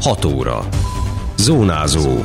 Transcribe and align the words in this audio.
6 0.00 0.24
óra. 0.24 0.68
Zónázó. 1.36 2.24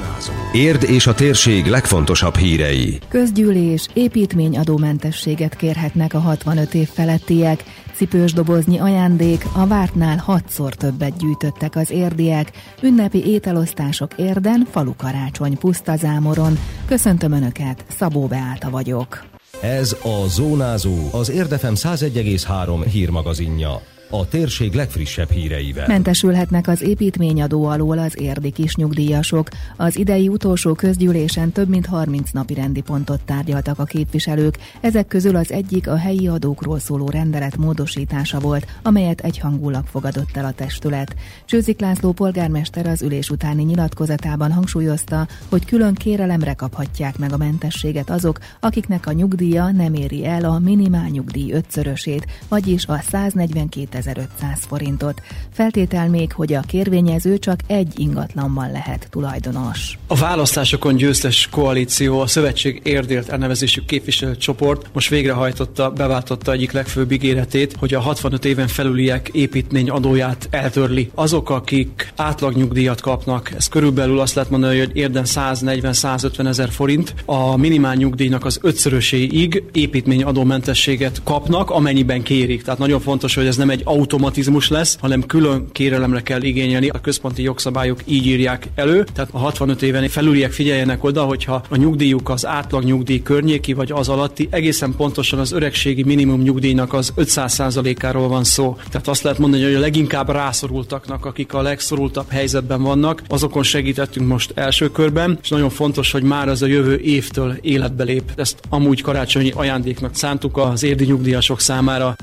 Érd 0.51 0.83
és 0.83 1.07
a 1.07 1.13
térség 1.13 1.65
legfontosabb 1.65 2.35
hírei. 2.35 2.99
Közgyűlés, 3.07 3.87
építményadómentességet 3.93 5.55
kérhetnek 5.55 6.13
a 6.13 6.19
65 6.19 6.73
év 6.73 6.87
felettiek, 6.87 7.63
cipős 7.95 8.33
doboznyi 8.33 8.79
ajándék, 8.79 9.45
a 9.53 9.67
vártnál 9.67 10.17
hatszor 10.17 10.73
többet 10.73 11.17
gyűjtöttek 11.17 11.75
az 11.75 11.91
érdiek, 11.91 12.51
ünnepi 12.81 13.25
ételosztások 13.25 14.11
érden, 14.17 14.67
falukarácsony 14.71 15.57
pusztazámoron. 15.57 16.57
Köszöntöm 16.85 17.31
Önöket, 17.31 17.85
Szabó 17.97 18.27
Beáta 18.27 18.69
vagyok. 18.69 19.23
Ez 19.61 19.97
a 20.03 20.27
Zónázó, 20.27 21.09
az 21.11 21.29
Érdefem 21.29 21.73
101,3 21.75 22.85
hírmagazinja 22.91 23.81
a 24.19 24.27
térség 24.27 24.73
legfrissebb 24.73 25.29
híreivel. 25.29 25.87
Mentesülhetnek 25.87 26.67
az 26.67 26.81
építményadó 26.81 27.65
alól 27.65 27.97
az 27.97 28.19
érdi 28.19 28.51
kis 28.51 28.75
nyugdíjasok. 28.75 29.47
Az 29.77 29.97
idei 29.97 30.27
utolsó 30.27 30.73
közgyűlésen 30.73 31.51
több 31.51 31.69
mint 31.69 31.85
30 31.85 32.31
napi 32.31 32.53
rendi 32.53 32.81
pontot 32.81 33.21
tárgyaltak 33.25 33.79
a 33.79 33.83
képviselők. 33.83 34.57
Ezek 34.81 35.07
közül 35.07 35.35
az 35.35 35.51
egyik 35.51 35.87
a 35.87 35.97
helyi 35.97 36.27
adókról 36.27 36.79
szóló 36.79 37.09
rendelet 37.09 37.57
módosítása 37.57 38.39
volt, 38.39 38.67
amelyet 38.81 39.21
egyhangulag 39.21 39.85
fogadott 39.85 40.37
el 40.37 40.45
a 40.45 40.51
testület. 40.51 41.15
Csőzik 41.45 41.79
László 41.79 42.11
polgármester 42.11 42.87
az 42.87 43.01
ülés 43.01 43.29
utáni 43.29 43.63
nyilatkozatában 43.63 44.51
hangsúlyozta, 44.51 45.27
hogy 45.49 45.65
külön 45.65 45.93
kérelemre 45.93 46.53
kaphatják 46.53 47.17
meg 47.17 47.33
a 47.33 47.37
mentességet 47.37 48.09
azok, 48.09 48.39
akiknek 48.59 49.07
a 49.07 49.11
nyugdíja 49.11 49.71
nem 49.71 49.93
éri 49.93 50.25
el 50.25 50.45
a 50.45 50.59
minimál 50.59 51.07
nyugdíj 51.07 51.51
ötszörösét, 51.51 52.25
vagyis 52.47 52.85
a 52.85 52.97
142 52.97 54.03
2500 54.05 54.59
forintot. 54.67 55.21
Feltétel 55.53 56.09
még, 56.09 56.33
hogy 56.33 56.53
a 56.53 56.61
kérvényező 56.61 57.37
csak 57.37 57.59
egy 57.67 57.93
ingatlanban 57.99 58.71
lehet 58.71 59.07
tulajdonos. 59.09 59.97
A 60.07 60.15
választásokon 60.15 60.95
győztes 60.95 61.47
koalíció, 61.51 62.19
a 62.19 62.27
Szövetség 62.27 62.81
Érdélt 62.83 63.29
elnevezésű 63.29 63.81
képviselőcsoport 63.81 64.89
most 64.93 65.09
végrehajtotta, 65.09 65.91
beváltotta 65.91 66.51
egyik 66.51 66.71
legfőbb 66.71 67.11
ígéretét, 67.11 67.75
hogy 67.79 67.93
a 67.93 67.99
65 67.99 68.45
éven 68.45 68.67
felüliek 68.67 69.29
építmény 69.33 69.89
adóját 69.89 70.47
eltörli. 70.51 71.11
Azok, 71.15 71.49
akik 71.49 72.13
átlagnyugdíjat 72.15 73.01
kapnak, 73.01 73.51
ez 73.57 73.67
körülbelül 73.67 74.19
azt 74.19 74.35
lehet 74.35 74.49
mondani, 74.49 74.79
hogy 74.79 74.91
érdem 74.93 75.23
140-150 75.25 76.47
ezer 76.47 76.69
forint, 76.69 77.13
a 77.25 77.57
minimál 77.57 77.95
nyugdíjnak 77.95 78.45
az 78.45 78.59
ötszöröséig 78.61 79.63
építmény 79.71 80.23
adómentességet 80.23 81.21
kapnak, 81.23 81.69
amennyiben 81.69 82.23
kérik. 82.23 82.63
Tehát 82.63 82.79
nagyon 82.79 82.99
fontos, 82.99 83.35
hogy 83.35 83.45
ez 83.45 83.55
nem 83.55 83.69
egy 83.69 83.81
automatizmus 83.85 84.69
lesz, 84.69 84.97
hanem 84.99 85.25
külön 85.25 85.71
kérelemre 85.71 86.21
kell 86.21 86.41
igényelni. 86.41 86.89
A 86.89 87.01
központi 87.01 87.41
jogszabályok 87.41 87.99
így 88.05 88.25
írják 88.25 88.67
elő. 88.75 89.05
Tehát 89.13 89.29
a 89.33 89.37
65 89.37 89.81
éven 89.81 90.07
felüliek 90.09 90.51
figyeljenek 90.51 91.03
oda, 91.03 91.23
hogyha 91.23 91.63
a 91.69 91.75
nyugdíjuk 91.75 92.29
az 92.29 92.45
átlag 92.45 92.83
nyugdíj 92.83 93.21
környéki 93.21 93.73
vagy 93.73 93.91
az 93.91 94.09
alatti, 94.09 94.47
egészen 94.51 94.95
pontosan 94.97 95.39
az 95.39 95.51
öregségi 95.51 96.03
minimum 96.03 96.41
nyugdíjnak 96.41 96.93
az 96.93 97.13
500%-áról 97.17 98.27
van 98.27 98.43
szó. 98.43 98.77
Tehát 98.89 99.07
azt 99.07 99.23
lehet 99.23 99.39
mondani, 99.39 99.63
hogy 99.63 99.73
a 99.73 99.79
leginkább 99.79 100.29
rászorultaknak, 100.29 101.25
akik 101.25 101.53
a 101.53 101.61
legszorultabb 101.61 102.29
helyzetben 102.29 102.81
vannak, 102.81 103.21
azokon 103.27 103.63
segítettünk 103.63 104.27
most 104.27 104.51
első 104.55 104.91
körben, 104.91 105.39
és 105.41 105.49
nagyon 105.49 105.69
fontos, 105.69 106.11
hogy 106.11 106.23
már 106.23 106.49
az 106.49 106.61
a 106.61 106.65
jövő 106.65 106.97
évtől 106.97 107.57
életbe 107.61 108.03
lép. 108.03 108.31
Ezt 108.35 108.59
amúgy 108.69 109.01
karácsonyi 109.01 109.51
ajándéknak 109.55 110.15
szántuk 110.15 110.57
az 110.57 110.83
érdi 110.83 111.05
nyugdíjasok 111.05 111.59
számára. 111.59 112.15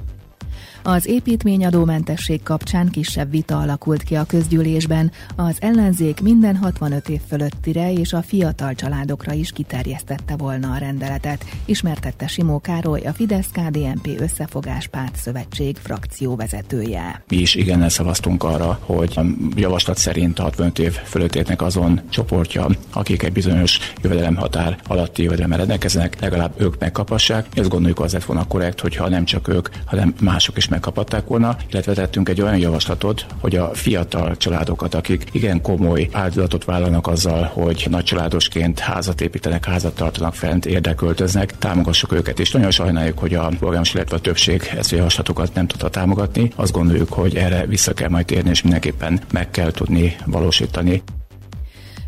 Az 0.84 1.06
építményadómentesség 1.06 2.42
kapcsán 2.42 2.88
kisebb 2.88 3.30
vita 3.30 3.58
alakult 3.58 4.02
ki 4.02 4.14
a 4.14 4.24
közgyűlésben. 4.24 5.10
Az 5.36 5.56
ellenzék 5.60 6.20
minden 6.20 6.56
65 6.56 7.08
év 7.08 7.20
fölöttire 7.28 7.92
és 7.92 8.12
a 8.12 8.22
fiatal 8.22 8.74
családokra 8.74 9.32
is 9.32 9.50
kiterjesztette 9.50 10.36
volna 10.36 10.72
a 10.72 10.78
rendeletet, 10.78 11.44
ismertette 11.64 12.26
Simó 12.26 12.60
Károly, 12.60 13.00
a 13.00 13.12
Fidesz-KDNP 13.12 14.20
összefogás 14.20 14.86
párt 14.86 15.16
szövetség 15.16 15.76
frakcióvezetője. 15.76 17.24
Mi 17.28 17.36
is 17.36 17.54
igennel 17.54 17.88
szavaztunk 17.88 18.44
arra, 18.44 18.78
hogy 18.82 19.12
a 19.16 19.22
javaslat 19.56 19.98
szerint 19.98 20.38
a 20.38 20.42
65 20.42 20.78
év 20.78 20.92
fölöttétnek 20.92 21.62
azon 21.62 22.00
csoportja, 22.08 22.66
akik 22.92 23.22
egy 23.22 23.32
bizonyos 23.32 23.78
jövedelemhatár 24.02 24.78
alatti 24.86 25.22
jövedelemmel 25.22 25.58
rendelkeznek, 25.58 26.20
legalább 26.20 26.52
ők 26.56 26.78
megkapassák. 26.78 27.46
Ezt 27.54 27.68
gondoljuk 27.68 28.00
az 28.00 28.12
lett 28.12 28.24
volna 28.24 28.46
korrekt, 28.46 28.80
hogyha 28.80 29.08
nem 29.08 29.24
csak 29.24 29.48
ők, 29.48 29.68
hanem 29.84 30.14
mások 30.20 30.56
is 30.56 30.70
megkaphatták 30.72 31.26
volna, 31.26 31.56
illetve 31.70 31.92
tettünk 31.92 32.28
egy 32.28 32.40
olyan 32.40 32.58
javaslatot, 32.58 33.26
hogy 33.40 33.56
a 33.56 33.70
fiatal 33.74 34.36
családokat, 34.36 34.94
akik 34.94 35.24
igen 35.32 35.60
komoly 35.60 36.08
áldozatot 36.12 36.64
vállalnak 36.64 37.06
azzal, 37.06 37.42
hogy 37.42 37.86
nagy 37.90 38.04
családosként 38.04 38.78
házat 38.78 39.20
építenek, 39.20 39.64
házat 39.64 39.94
tartanak 39.94 40.34
fent, 40.34 40.66
érdeköltöznek, 40.66 41.58
támogassuk 41.58 42.12
őket. 42.12 42.40
És 42.40 42.50
nagyon 42.50 42.70
sajnáljuk, 42.70 43.18
hogy 43.18 43.34
a 43.34 43.50
polgármester, 43.58 43.96
illetve 43.96 44.16
a 44.16 44.20
többség 44.20 44.70
ezt 44.76 44.92
a 44.92 44.96
javaslatokat 44.96 45.54
nem 45.54 45.66
tudta 45.66 45.88
támogatni. 45.88 46.52
Azt 46.56 46.72
gondoljuk, 46.72 47.12
hogy 47.12 47.36
erre 47.36 47.66
vissza 47.66 47.92
kell 47.92 48.08
majd 48.08 48.26
térni, 48.26 48.50
és 48.50 48.62
mindenképpen 48.62 49.20
meg 49.32 49.50
kell 49.50 49.70
tudni 49.70 50.16
valósítani. 50.26 51.02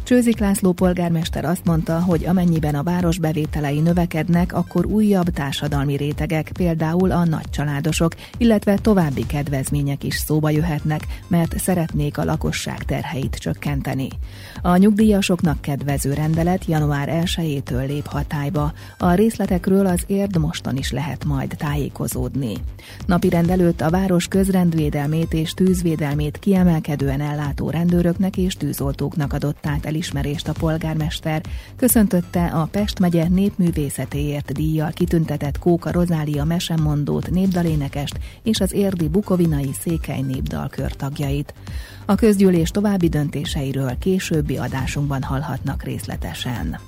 Csőzik 0.04 0.38
László 0.38 0.72
polgármester 0.72 1.44
azt 1.44 1.64
mondta, 1.64 2.00
hogy 2.00 2.24
amennyiben 2.24 2.74
a 2.74 2.82
város 2.82 3.18
bevételei 3.18 3.80
növekednek, 3.80 4.52
akkor 4.54 4.86
újabb 4.86 5.28
társadalmi 5.28 5.96
rétegek, 5.96 6.50
például 6.52 7.10
a 7.10 7.24
nagycsaládosok, 7.24 8.14
illetve 8.38 8.78
további 8.78 9.26
kedvezmények 9.26 10.04
is 10.04 10.14
szóba 10.14 10.50
jöhetnek, 10.50 11.06
mert 11.26 11.58
szeretnék 11.58 12.18
a 12.18 12.24
lakosság 12.24 12.84
terheit 12.84 13.36
csökkenteni. 13.36 14.08
A 14.62 14.76
nyugdíjasoknak 14.76 15.60
kedvező 15.60 16.12
rendelet 16.12 16.64
január 16.64 17.08
1-től 17.24 17.86
lép 17.86 18.06
hatályba. 18.06 18.72
A 18.98 19.12
részletekről 19.12 19.86
az 19.86 20.04
érd 20.06 20.38
mostan 20.38 20.76
is 20.76 20.92
lehet 20.92 21.24
majd 21.24 21.54
tájékozódni. 21.58 22.54
Napi 23.06 23.28
rendelőtt 23.28 23.80
a 23.80 23.90
város 23.90 24.28
közrendvédelmét 24.28 25.32
és 25.32 25.54
tűzvédelmét 25.54 26.38
kiemelkedően 26.38 27.20
ellátó 27.20 27.70
rendőröknek 27.70 28.36
és 28.36 28.54
tűzoltóknak 28.54 29.32
adott 29.32 29.66
át 29.66 29.92
elismerést 29.94 30.48
a 30.48 30.52
polgármester, 30.52 31.42
köszöntötte 31.76 32.46
a 32.46 32.68
Pest 32.70 32.98
megye 32.98 33.28
népművészetéért 33.28 34.52
díjjal 34.52 34.90
kitüntetett 34.90 35.58
Kóka 35.58 35.92
Rozália 35.92 36.44
mesemondót, 36.44 37.30
népdalénekest 37.30 38.18
és 38.42 38.60
az 38.60 38.72
érdi 38.72 39.08
bukovinai 39.08 39.70
székely 39.80 40.20
népdalkör 40.20 40.92
tagjait. 40.92 41.54
A 42.06 42.14
közgyűlés 42.14 42.70
további 42.70 43.08
döntéseiről 43.08 43.98
későbbi 43.98 44.56
adásunkban 44.56 45.22
hallhatnak 45.22 45.82
részletesen. 45.82 46.78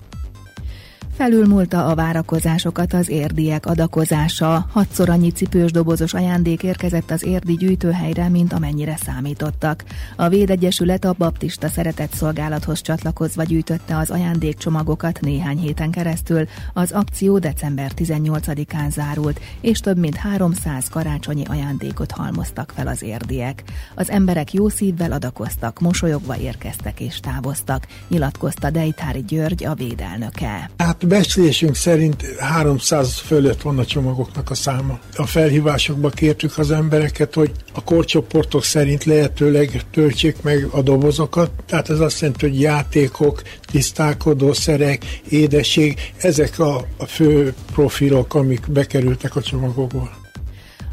Felülmúlta 1.17 1.87
a 1.87 1.95
várakozásokat 1.95 2.93
az 2.93 3.09
érdiek 3.09 3.67
adakozása. 3.67 4.67
Hatszor 4.73 5.09
annyi 5.09 5.31
cipős 5.31 5.71
dobozos 5.71 6.15
ajándék 6.15 6.63
érkezett 6.63 7.11
az 7.11 7.25
érdi 7.25 7.55
gyűjtőhelyre, 7.55 8.29
mint 8.29 8.53
amennyire 8.53 8.97
számítottak. 8.97 9.85
A 10.17 10.29
Védegyesület 10.29 11.05
a 11.05 11.15
baptista 11.19 11.69
szeretett 11.69 12.13
szolgálathoz 12.13 12.81
csatlakozva 12.81 13.43
gyűjtötte 13.43 13.97
az 13.97 14.11
ajándékcsomagokat 14.11 15.21
néhány 15.21 15.59
héten 15.59 15.91
keresztül. 15.91 16.45
Az 16.73 16.93
akció 16.93 17.39
december 17.39 17.91
18-án 17.97 18.91
zárult, 18.91 19.41
és 19.61 19.79
több 19.79 19.99
mint 19.99 20.17
300 20.17 20.89
karácsonyi 20.89 21.45
ajándékot 21.49 22.11
halmoztak 22.11 22.73
fel 22.75 22.87
az 22.87 23.03
érdiek. 23.03 23.63
Az 23.95 24.11
emberek 24.11 24.53
jó 24.53 24.69
szívvel 24.69 25.13
adakoztak, 25.13 25.81
mosolyogva 25.81 26.37
érkeztek 26.37 27.01
és 27.01 27.21
távoztak, 27.21 27.87
nyilatkozta 28.09 28.71
Dejtári 28.71 29.25
György, 29.27 29.65
a 29.65 29.75
védelnöke. 29.75 30.71
Hát 30.77 31.05
becslésünk 31.09 31.75
szerint 31.75 32.25
300 32.39 33.15
fölött 33.15 33.63
van 33.63 33.79
a 33.79 33.85
csomagoknak 33.85 34.51
a 34.51 34.55
száma. 34.55 34.99
A 35.17 35.27
felhívásokba 35.27 36.09
kértük 36.09 36.59
az 36.59 36.71
embereket, 36.71 37.35
hogy 37.35 37.51
a 37.73 37.85
korcsoportok 37.85 38.65
szerint 38.65 39.05
lehetőleg 39.05 39.83
töltsék 39.91 40.43
meg 40.43 40.69
a 40.71 40.83
dobozokat, 40.83 41.51
tehát 41.67 41.91
ez 41.91 42.01
azt 42.01 42.21
jelenti, 42.21 42.47
hogy 42.49 42.61
játékok, 42.61 43.43
tisztálkodószerek, 43.71 45.21
édesség, 45.29 46.13
ezek 46.17 46.59
a, 46.59 46.87
a 46.97 47.07
fő 47.07 47.55
profilok, 47.73 48.35
amik 48.35 48.71
bekerültek 48.71 49.37
a 49.37 49.43
csomagokból. 49.43 50.26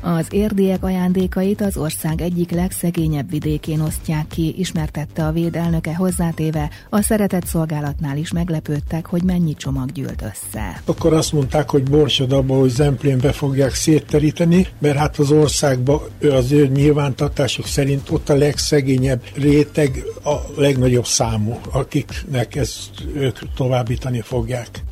Az 0.06 0.28
érdiek 0.30 0.84
ajándékait 0.84 1.62
az 1.62 1.78
ország 1.78 2.22
egyik 2.22 2.52
legszegényebb 2.52 3.30
vidékén 3.30 3.82
osztják 3.82 4.28
ki, 4.28 4.56
ismertette 4.58 5.26
a 5.26 5.32
véd 5.32 5.60
hozzátéve, 5.98 6.70
a 6.90 7.02
szeretett 7.02 7.46
szolgálatnál 7.46 8.18
is 8.18 8.32
meglepődtek, 8.32 9.06
hogy 9.06 9.24
mennyi 9.24 9.54
csomag 9.54 9.92
gyűlt 9.92 10.22
össze. 10.22 10.82
Akkor 10.86 11.14
azt 11.14 11.34
mondták, 11.34 11.70
hogy 11.70 11.84
Borsodabból, 11.84 12.60
hogy 12.60 12.70
Zemplénbe 12.70 13.32
fogják 13.32 13.74
szétteríteni, 13.74 14.68
mert 14.80 14.98
hát 14.98 15.18
az 15.18 15.32
országban 15.32 16.00
az 16.22 16.52
ő 16.52 16.68
nyilvántartások 16.68 17.66
szerint 17.66 18.10
ott 18.10 18.30
a 18.30 18.36
legszegényebb 18.36 19.22
réteg, 19.36 20.04
a 20.24 20.36
legnagyobb 20.58 21.06
számú, 21.06 21.60
akiknek 21.72 22.56
ezt 22.56 22.92
ők 23.14 23.40
továbbítani 23.56 24.22
fogják. 24.22 24.84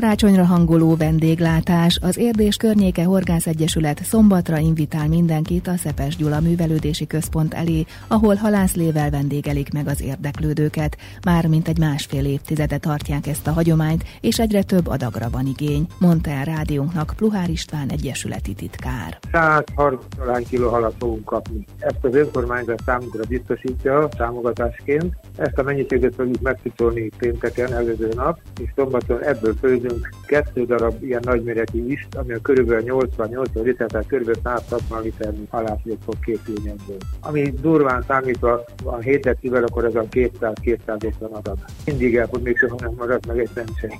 Karácsonyra 0.00 0.44
hangoló 0.44 0.96
vendéglátás. 0.96 1.98
Az 2.02 2.16
Érdés 2.16 2.56
Környéke 2.56 3.04
Horgász 3.04 3.46
Egyesület 3.46 4.04
szombatra 4.04 4.56
invitál 4.58 5.08
mindenkit 5.08 5.66
a 5.66 5.76
Szepes 5.76 6.16
Gyula 6.16 6.40
Művelődési 6.40 7.06
Központ 7.06 7.54
elé, 7.54 7.84
ahol 8.08 8.34
halászlével 8.34 9.10
vendégelik 9.10 9.72
meg 9.72 9.86
az 9.86 10.02
érdeklődőket. 10.02 10.96
Már 11.24 11.46
mint 11.46 11.68
egy 11.68 11.78
másfél 11.78 12.24
évtizede 12.24 12.78
tartják 12.78 13.26
ezt 13.26 13.46
a 13.46 13.52
hagyományt, 13.52 14.04
és 14.20 14.38
egyre 14.38 14.62
több 14.62 14.86
adagra 14.86 15.30
van 15.30 15.46
igény, 15.46 15.86
mondta 15.98 16.30
el 16.30 16.44
rádiónknak 16.44 17.12
Pluhár 17.16 17.50
István 17.50 17.88
Egyesületi 17.90 18.54
titkár. 18.54 19.18
130 19.32 20.48
kiló 20.48 20.68
halat 20.68 20.94
fogunk 20.98 21.24
kapni. 21.24 21.64
Ezt 21.78 22.04
az 22.04 22.14
önkormányzat 22.14 22.82
számunkra 22.86 23.22
biztosítja 23.28 24.08
támogatásként. 24.16 25.16
Ezt 25.36 25.58
a 25.58 25.62
mennyiséget 25.62 26.14
fogjuk 26.14 26.40
megszítolni 26.40 27.10
pénteken 27.18 27.72
előző 27.72 28.08
nap, 28.14 28.38
és 28.60 28.70
szombaton 28.74 29.22
ebből 29.22 29.54
főzünk 29.88 30.08
kettő 30.26 30.64
darab 30.64 31.02
ilyen 31.02 31.22
nagyméretű 31.24 31.90
is, 31.90 32.08
ami 32.16 32.32
a 32.32 32.40
körülbelül 32.40 33.06
80-80 33.16 33.62
liter, 33.62 33.86
tehát 33.86 34.06
körülbelül 34.06 34.40
160 34.44 35.02
liter 35.02 35.32
halászlét 35.50 35.98
fog 36.04 36.14
készülni 36.24 36.68
ebből. 36.68 36.96
Ami 37.20 37.52
durván 37.60 38.04
számítva 38.06 38.64
a 38.84 38.96
7 38.96 39.22
decivel, 39.22 39.64
akkor 39.64 39.84
ez 39.84 39.94
a 39.94 40.04
200-250 40.10 41.30
adag. 41.30 41.58
Mindig 41.86 42.16
el, 42.16 42.26
hogy 42.30 42.42
még 42.42 42.56
soha 42.56 42.76
nem 42.80 42.92
maradt 42.96 43.26
meg 43.26 43.38
egy 43.38 43.50
sem. 43.80 43.90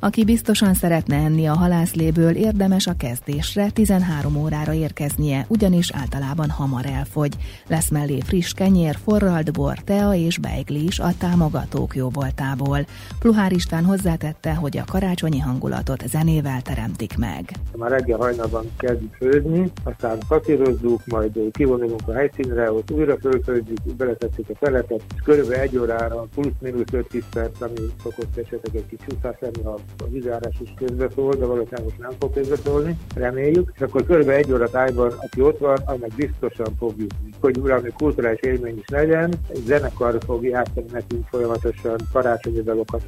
Aki 0.00 0.24
biztosan 0.24 0.74
szeretne 0.74 1.16
enni 1.16 1.46
a 1.46 1.56
halászléből, 1.56 2.34
érdemes 2.34 2.86
a 2.86 2.96
kezdésre 2.96 3.70
13 3.70 4.36
órára 4.36 4.72
érkeznie, 4.72 5.44
ugyanis 5.48 5.90
általában 5.92 6.50
hamar 6.50 6.86
elfogy. 6.86 7.36
Lesz 7.68 7.90
mellé 7.90 8.20
friss 8.20 8.52
kenyér, 8.52 8.96
forralt 9.04 9.52
bor, 9.52 9.78
tea 9.78 10.14
és 10.14 10.38
beigli 10.38 10.84
is 10.84 10.98
a 10.98 11.08
támogatók 11.18 11.94
jóvoltából. 11.94 12.86
Pluhár 13.18 13.52
István 13.52 13.84
hozzátette, 13.84 14.54
hogy 14.54 14.76
a 14.78 14.84
karácsonyi 14.90 15.38
hangulatot 15.38 16.08
zenével 16.08 16.62
teremtik 16.62 17.16
meg. 17.18 17.52
Már 17.76 17.90
reggel 17.90 18.18
hajnalban 18.18 18.70
kezdjük 18.76 19.14
főzni, 19.14 19.70
aztán 19.82 20.18
patírozzuk, 20.28 21.06
majd 21.06 21.38
kivonulunk 21.50 22.08
a 22.08 22.12
helyszínre, 22.12 22.72
ott 22.72 22.90
újra 22.90 23.16
fölfőzzük, 23.18 23.96
beletesszük 23.96 24.48
a 24.48 24.56
feletet, 24.56 25.02
és 25.14 25.20
körülbelül 25.24 25.62
egy 25.62 25.78
órára 25.78 26.26
plusz-minusz 26.34 26.84
5-10 26.92 27.22
perc, 27.32 27.60
ami 27.60 27.92
szokott 28.02 28.36
esetleg 28.36 28.76
egy 28.76 28.86
kis 28.86 28.98
csúszás 29.06 29.36
lenni, 29.40 29.62
ha 29.64 29.78
a 29.98 30.08
vizárás 30.08 30.54
is 30.60 30.74
közbeszól, 30.76 31.34
de 31.34 31.44
valószínűleg 31.44 31.84
most 31.84 31.98
nem 31.98 32.12
fog 32.18 32.32
közbeszólni, 32.32 32.98
reméljük, 33.14 33.72
és 33.74 33.80
akkor 33.80 34.04
kb. 34.04 34.28
egy 34.28 34.52
óra 34.52 34.70
tájban, 34.70 35.12
aki 35.16 35.40
ott 35.40 35.58
van, 35.58 35.78
annak 35.84 36.14
biztosan 36.16 36.74
fog 36.78 36.94
jutni. 36.98 37.30
Hogy 37.40 37.60
valami 37.60 37.90
kulturális 37.96 38.40
élmény 38.40 38.78
is 38.78 38.88
legyen, 38.88 39.34
egy 39.48 39.62
zenekar 39.66 40.18
fog 40.24 40.44
játszani 40.44 40.86
nekünk 40.92 41.26
folyamatosan 41.26 41.96
karácsonyi 42.12 42.62
dalokat. 42.62 43.02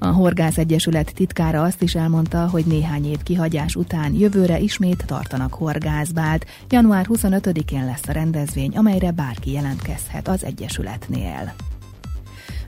A 0.00 0.06
Horgász 0.06 0.58
Egyesület 0.58 1.14
titkára 1.14 1.62
azt 1.62 1.82
is 1.82 1.94
elmondta, 1.94 2.48
hogy 2.48 2.64
néhány 2.66 3.06
év 3.06 3.22
kihagyás 3.22 3.76
után 3.76 4.12
jövőre 4.14 4.58
ismét 4.58 5.06
tartanak 5.06 5.54
horgászbált. 5.54 6.46
Január 6.68 7.06
25-én 7.08 7.84
lesz 7.84 8.08
a 8.08 8.12
rendezvény, 8.12 8.76
amelyre 8.76 9.10
bárki 9.10 9.52
jelentkezhet 9.52 10.28
az 10.28 10.44
Egyesületnél. 10.44 11.54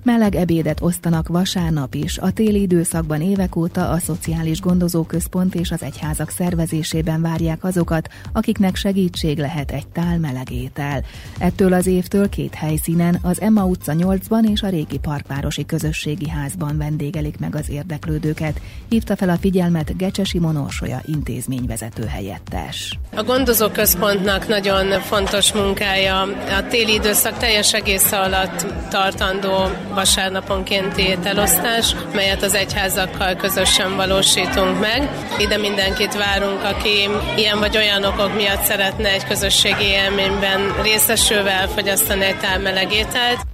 Meleg 0.03 0.35
ebédet 0.35 0.81
osztanak 0.81 1.29
vasárnap 1.29 1.95
is. 1.95 2.19
A 2.19 2.31
téli 2.31 2.61
időszakban 2.61 3.23
évek 3.23 3.57
óta 3.57 3.89
a 3.89 3.99
Szociális 3.99 4.61
Gondozóközpont 4.61 5.55
és 5.55 5.71
az 5.71 5.83
egyházak 5.83 6.31
szervezésében 6.31 7.23
várják 7.23 7.65
azokat, 7.65 8.09
akiknek 8.33 8.77
segítség 8.77 9.39
lehet 9.39 9.71
egy 9.71 9.89
tál 9.89 10.19
meleg 10.19 10.51
étel. 10.53 11.03
Ettől 11.39 11.73
az 11.73 11.87
évtől 11.87 12.29
két 12.29 12.55
helyszínen, 12.55 13.19
az 13.23 13.41
Emma 13.41 13.65
utca 13.65 13.93
8-ban 13.97 14.51
és 14.51 14.63
a 14.63 14.69
régi 14.69 14.99
parkvárosi 14.99 15.67
közösségi 15.67 16.29
házban 16.29 16.79
vendégelik 16.79 17.39
meg 17.39 17.55
az 17.55 17.71
érdeklődőket, 17.71 18.61
hívta 18.89 19.17
fel 19.17 19.29
a 19.29 19.37
figyelmet 19.37 19.97
Gecsesi 19.97 20.39
Monorsolya 20.39 21.03
intézményvezető 21.07 22.05
helyettes. 22.05 22.99
A 23.15 23.23
gondozóközpontnak 23.23 24.49
nagyon 24.49 25.01
fontos 25.01 25.53
munkája 25.53 26.21
a 26.59 26.67
téli 26.69 26.93
időszak 26.93 27.39
teljes 27.39 27.75
egész 27.75 28.13
alatt 28.13 28.67
tartandó 28.89 29.69
vasárnaponkénti 29.95 31.03
ételosztás, 31.03 31.95
melyet 32.13 32.43
az 32.43 32.55
egyházakkal 32.55 33.35
közösen 33.35 33.97
valósítunk 33.97 34.81
meg. 34.81 35.09
Ide 35.39 35.57
mindenkit 35.57 36.15
várunk, 36.15 36.65
aki 36.65 37.09
ilyen 37.37 37.59
vagy 37.59 37.77
olyan 37.77 38.05
okok 38.05 38.35
miatt 38.35 38.63
szeretne 38.63 39.09
egy 39.09 39.25
közösségi 39.25 39.85
élményben 39.85 40.83
részesülve 40.83 41.51
elfogyasztani 41.51 42.25
egy 42.25 42.39
tálmeleg 42.39 42.93
ételt. 42.93 43.50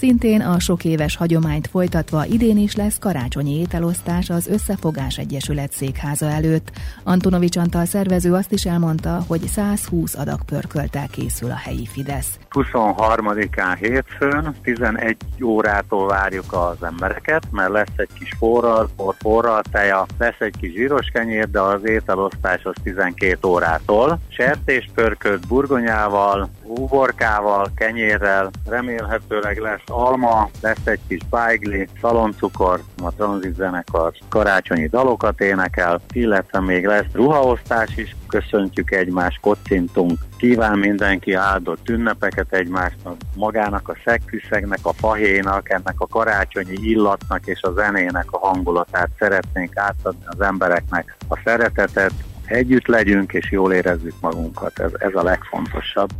Szintén 0.00 0.40
a 0.40 0.58
sok 0.58 0.84
éves 0.84 1.16
hagyományt 1.16 1.66
folytatva 1.66 2.24
idén 2.24 2.58
is 2.58 2.76
lesz 2.76 2.98
karácsonyi 2.98 3.58
ételosztás 3.58 4.30
az 4.30 4.46
Összefogás 4.46 5.18
Egyesület 5.18 5.72
székháza 5.72 6.26
előtt. 6.26 6.70
Antonovics 7.04 7.56
Antal 7.56 7.84
szervező 7.84 8.32
azt 8.32 8.52
is 8.52 8.64
elmondta, 8.64 9.18
hogy 9.26 9.40
120 9.40 10.14
adag 10.14 10.44
pörköltel 10.44 11.06
készül 11.10 11.50
a 11.50 11.56
helyi 11.56 11.86
Fidesz. 11.86 12.38
23-án 12.50 13.76
hétfőn 13.80 14.54
11 14.62 15.16
órától 15.44 16.06
várjuk 16.06 16.52
az 16.52 16.82
embereket, 16.82 17.42
mert 17.50 17.70
lesz 17.70 17.96
egy 17.96 18.12
kis 18.18 18.34
forral, 18.38 18.90
forral 19.18 19.62
teja, 19.70 20.06
lesz 20.18 20.40
egy 20.40 20.54
kis 20.60 20.72
zsíros 20.72 21.06
kenyér, 21.12 21.50
de 21.50 21.60
az 21.60 21.84
ételosztás 21.84 22.64
az 22.64 22.74
12 22.82 23.48
órától. 23.48 24.18
Sertéspörkölt 24.28 25.46
burgonyával, 25.46 26.50
uborkával, 26.78 27.70
kenyérrel, 27.76 28.50
remélhetőleg 28.68 29.58
lesz 29.58 29.82
alma, 29.86 30.50
lesz 30.60 30.86
egy 30.86 31.00
kis 31.08 31.20
bájgli, 31.30 31.88
szaloncukor, 32.00 32.82
a 33.02 33.10
tranzit 33.10 33.54
zenekar 33.54 34.12
karácsonyi 34.28 34.86
dalokat 34.86 35.40
énekel, 35.40 36.00
illetve 36.12 36.60
még 36.60 36.86
lesz 36.86 37.12
ruhaosztás 37.12 37.96
is, 37.96 38.16
köszöntjük 38.28 38.90
egymást, 38.90 39.40
kocintunk, 39.40 40.18
kíván 40.36 40.78
mindenki 40.78 41.32
áldott 41.32 41.88
ünnepeket 41.88 42.52
egymásnak, 42.52 43.16
magának 43.34 43.88
a 43.88 43.96
szegküszegnek, 44.04 44.78
a 44.82 44.92
fahénak, 44.92 45.70
ennek 45.70 45.94
a 45.96 46.06
karácsonyi 46.06 46.76
illatnak 46.80 47.46
és 47.46 47.62
a 47.62 47.72
zenének 47.72 48.26
a 48.30 48.46
hangulatát 48.46 49.10
szeretnénk 49.18 49.76
átadni 49.76 50.24
az 50.26 50.40
embereknek, 50.40 51.16
a 51.28 51.38
szeretetet, 51.44 52.12
együtt 52.44 52.86
legyünk 52.86 53.32
és 53.32 53.50
jól 53.50 53.72
érezzük 53.72 54.14
magunkat, 54.20 54.78
ez, 54.78 54.90
ez 54.98 55.14
a 55.14 55.22
legfontosabb. 55.22 56.10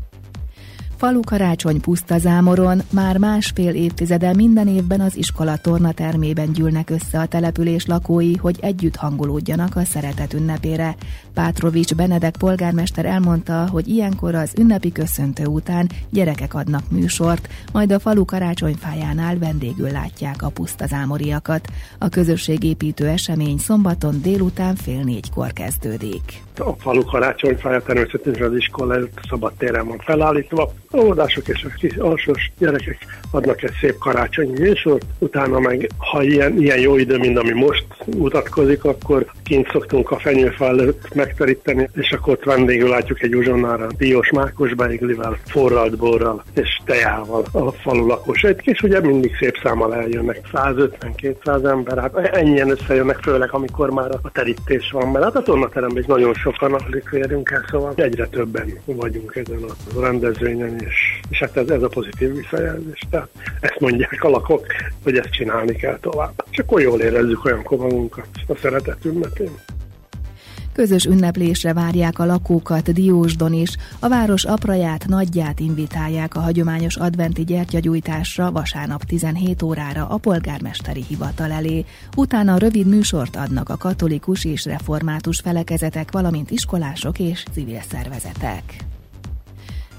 Falu 1.01 1.21
karácsony 1.21 1.81
puszta 1.81 2.19
zámoron 2.19 2.81
már 2.91 3.19
másfél 3.19 3.75
évtizede 3.75 4.35
minden 4.35 4.69
évben 4.69 5.01
az 5.01 5.17
iskola 5.17 5.57
torna 5.57 5.93
termében 5.93 6.53
gyűlnek 6.53 6.91
össze 6.91 7.19
a 7.19 7.27
település 7.27 7.87
lakói, 7.87 8.37
hogy 8.37 8.59
együtt 8.61 8.97
hangolódjanak 8.97 9.77
a 9.77 9.85
szeretet 9.85 10.33
ünnepére. 10.33 10.95
Pátrovics 11.35 11.95
Benedek 11.95 12.37
polgármester 12.39 13.05
elmondta, 13.05 13.69
hogy 13.69 13.89
ilyenkor 13.89 14.35
az 14.35 14.53
ünnepi 14.59 14.93
köszöntő 14.93 15.45
után 15.45 15.89
gyerekek 16.11 16.55
adnak 16.55 16.91
műsort, 16.91 17.49
majd 17.73 17.93
a 17.93 17.99
falu 17.99 18.25
karácsonyfájánál 18.25 19.39
vendégül 19.39 19.91
látják 19.91 20.43
a 20.43 20.49
pusztazámoriakat. 20.49 21.69
A 21.99 22.09
közösségépítő 22.09 23.07
esemény 23.07 23.59
szombaton 23.59 24.21
délután 24.23 24.75
fél 24.75 25.03
négykor 25.03 25.53
kezdődik. 25.53 26.43
A 26.59 26.73
falu 26.73 27.05
karácsonyfája 27.05 27.83
természetesen 27.83 28.49
az 28.49 28.57
iskola 28.57 28.95
előtt 28.95 29.19
szabad 29.29 29.53
téren 29.59 29.87
van 29.87 29.99
felállítva. 29.99 30.73
A 30.93 30.99
óvodások 30.99 31.49
és 31.49 31.65
a 31.65 31.69
kis 31.79 31.97
alsós 31.97 32.51
gyerekek 32.59 32.99
adnak 33.31 33.63
egy 33.63 33.73
szép 33.81 33.99
karácsonyi 33.99 34.59
műsort, 34.59 35.05
utána 35.19 35.59
meg, 35.59 35.89
ha 35.99 36.23
ilyen, 36.23 36.59
ilyen 36.59 36.79
jó 36.79 36.97
idő, 36.97 37.19
mint 37.19 37.39
ami 37.39 37.53
most 37.53 37.87
mutatkozik, 38.17 38.85
akkor 38.85 39.27
kint 39.45 39.71
szoktunk 39.71 40.11
a 40.11 40.19
fenyőfa 40.19 40.67
előtt 40.67 41.15
megteríteni, 41.15 41.91
és 41.95 42.11
akkor 42.13 42.33
ott 42.33 42.45
vendégül 42.45 42.89
látjuk 42.89 43.23
egy 43.23 43.35
uzsonnára 43.35 43.87
diós 43.97 44.31
mákos 44.31 44.75
beiglivel, 44.75 45.39
forralt 45.47 45.97
borral 45.97 46.45
és 46.55 46.81
tejával 46.85 47.45
a 47.53 47.73
falu 47.73 48.07
lakosait, 48.07 48.61
és 48.65 48.83
ugye 48.83 49.01
mindig 49.01 49.37
szép 49.37 49.59
számmal 49.63 49.95
eljönnek, 49.95 50.41
150-200 50.53 51.71
ember, 51.71 51.99
hát 51.99 52.17
ennyien 52.17 52.71
összejönnek, 52.71 53.19
főleg 53.23 53.49
amikor 53.53 53.91
már 53.91 54.11
a 54.23 54.31
terítés 54.33 54.91
van, 54.91 55.09
mert 55.09 55.25
hát 55.25 55.37
a 55.37 55.43
tornateremben 55.43 55.99
is 56.03 56.07
nagyon 56.07 56.35
sokan 56.35 56.73
alig 56.73 57.05
érünk 57.13 57.51
el, 57.51 57.65
szóval 57.71 57.93
egyre 57.97 58.27
többen 58.27 58.79
vagyunk 58.85 59.37
ezen 59.37 59.63
a 59.97 60.01
rendezvényen, 60.01 60.80
és, 60.81 61.21
és 61.29 61.39
hát 61.39 61.57
ez, 61.57 61.69
ez 61.69 61.83
a 61.83 61.89
pozitív 61.89 62.35
visszajelzés. 62.35 63.07
Tehát 63.11 63.29
ezt 63.61 63.81
mondják 63.81 64.25
a 64.25 64.29
lakok, 64.29 64.67
hogy 65.03 65.17
ezt 65.17 65.31
csinálni 65.31 65.77
kell 65.77 65.99
tovább. 65.99 66.45
És 66.51 66.59
akkor 66.59 66.81
jól 66.81 67.01
érezzük 67.01 67.45
olyankor 67.45 67.79
magunkat 67.79 68.29
a 68.47 68.57
szeretet 68.57 69.05
ünnepén. 69.05 69.51
Közös 70.73 71.05
ünneplésre 71.05 71.73
várják 71.73 72.19
a 72.19 72.25
lakókat 72.25 72.93
Diósdon 72.93 73.53
is. 73.53 73.77
A 73.99 74.09
város 74.09 74.45
apraját, 74.45 75.07
nagyját 75.07 75.61
invitálják 75.61 76.35
a 76.35 76.41
hagyományos 76.41 76.97
adventi 76.97 77.45
gyertyagyújtásra 77.45 78.51
vasárnap 78.51 79.05
17 79.05 79.63
órára 79.63 80.07
a 80.07 80.17
polgármesteri 80.17 81.05
hivatal 81.09 81.51
elé. 81.51 81.85
Utána 82.17 82.59
rövid 82.59 82.87
műsort 82.87 83.37
adnak 83.37 83.69
a 83.69 83.77
katolikus 83.77 84.45
és 84.45 84.65
református 84.65 85.41
felekezetek, 85.41 86.11
valamint 86.11 86.51
iskolások 86.51 87.19
és 87.19 87.45
civil 87.53 87.81
szervezetek. 87.89 88.63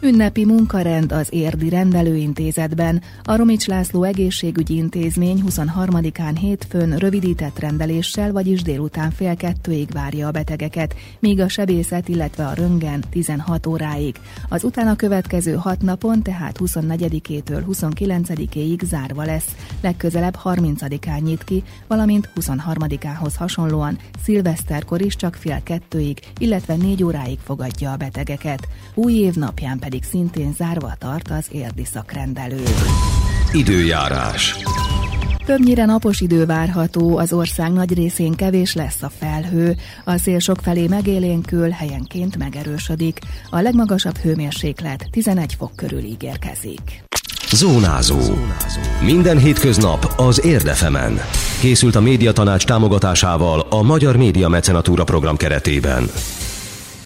Ünnepi 0.03 0.45
munkarend 0.45 1.11
az 1.11 1.27
Érdi 1.29 1.69
Rendelőintézetben. 1.69 3.01
A 3.23 3.35
Romics 3.35 3.67
László 3.67 4.03
Egészségügyi 4.03 4.75
Intézmény 4.75 5.43
23-án 5.47 6.35
hétfőn 6.39 6.97
rövidített 6.97 7.59
rendeléssel, 7.59 8.31
vagyis 8.31 8.61
délután 8.61 9.11
fél 9.11 9.35
kettőig 9.35 9.91
várja 9.91 10.27
a 10.27 10.31
betegeket, 10.31 10.95
míg 11.19 11.39
a 11.39 11.47
sebészet, 11.47 12.07
illetve 12.07 12.45
a 12.45 12.53
röngen 12.53 13.03
16 13.09 13.67
óráig. 13.67 14.15
Az 14.49 14.63
utána 14.63 14.95
következő 14.95 15.53
hat 15.53 15.81
napon, 15.81 16.21
tehát 16.21 16.57
24-től 16.59 17.63
29-éig 17.71 18.83
zárva 18.83 19.23
lesz. 19.23 19.55
Legközelebb 19.81 20.37
30-án 20.43 21.21
nyit 21.21 21.43
ki, 21.43 21.63
valamint 21.87 22.29
23-ához 22.39 23.35
hasonlóan 23.35 23.97
szilveszterkor 24.23 25.01
is 25.01 25.15
csak 25.15 25.35
fél 25.35 25.63
kettőig, 25.63 26.19
illetve 26.37 26.75
négy 26.75 27.03
óráig 27.03 27.39
fogadja 27.43 27.91
a 27.91 27.97
betegeket. 27.97 28.67
Új 28.93 29.13
év 29.13 29.33
napján 29.33 29.79
pedig 29.79 29.89
pedig 29.91 30.09
szintén 30.09 30.53
zárva 30.57 30.93
tart 30.99 31.31
az 31.31 31.45
érdi 31.51 31.85
szakrendelő. 31.85 32.63
Időjárás. 33.51 34.55
Többnyire 35.45 35.85
napos 35.85 36.21
idő 36.21 36.45
várható, 36.45 37.17
az 37.17 37.33
ország 37.33 37.71
nagy 37.71 37.93
részén 37.93 38.33
kevés 38.33 38.73
lesz 38.73 39.01
a 39.01 39.11
felhő, 39.19 39.75
a 40.03 40.17
szél 40.17 40.39
sokfelé 40.39 40.87
megélénkül, 40.87 41.69
helyenként 41.69 42.37
megerősödik. 42.37 43.19
A 43.49 43.59
legmagasabb 43.59 44.17
hőmérséklet 44.17 45.07
11 45.11 45.55
fok 45.57 45.75
körül 45.75 46.03
ígérkezik. 46.03 47.03
Zónázó. 47.51 48.19
Minden 49.03 49.37
hétköznap 49.37 50.13
az 50.17 50.45
Érdefemen. 50.45 51.19
Készült 51.59 51.95
a 51.95 52.01
médiatanács 52.01 52.65
támogatásával 52.65 53.59
a 53.69 53.81
Magyar 53.81 54.17
Média 54.17 54.47
Mecenatúra 54.47 55.03
program 55.03 55.37
keretében. 55.37 56.09